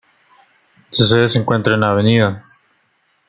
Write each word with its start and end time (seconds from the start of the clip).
Su 0.89 1.05
sede 1.05 1.29
se 1.29 1.37
encuentra 1.37 1.75
en 1.75 1.81
la 1.81 1.91
Av. 1.91 2.43